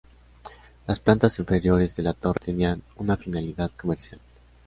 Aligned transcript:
Las 0.87 0.99
plantas 0.99 1.37
inferiores 1.37 1.95
de 1.95 2.01
la 2.01 2.15
torre 2.15 2.39
tenían 2.39 2.81
una 2.97 3.17
finalidad 3.17 3.69
comercial. 3.79 4.19